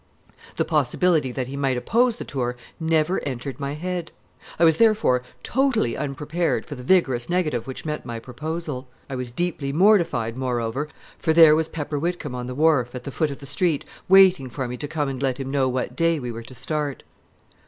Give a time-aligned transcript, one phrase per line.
[0.55, 4.11] The possibility that he might oppose the tour never entered my head.
[4.57, 8.87] I was therefore totally unprepared for the vigorous negative which met my proposal.
[9.11, 13.11] I was deeply mortified, moreover, for there was Pepper Whitcomb on the wharf, at the
[13.11, 16.17] foot of the street, waiting for me to come and let him know what day
[16.19, 17.03] we were to start.